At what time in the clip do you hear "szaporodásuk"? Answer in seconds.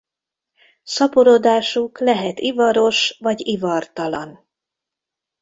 0.83-1.99